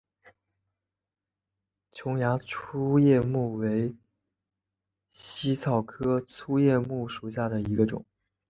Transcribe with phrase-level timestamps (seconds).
[1.91, 3.95] 琼崖粗叶木为
[5.11, 8.03] 茜草科粗叶木属下的一个种。